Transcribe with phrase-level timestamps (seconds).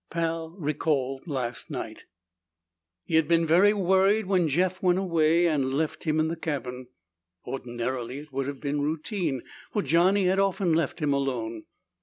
[0.09, 2.05] Pal recalled last night.
[3.05, 6.87] He had been very worried when Jeff went away and left him in the cabin.
[7.45, 11.65] Ordinarily it would have been routine, for Johnny had often left him alone.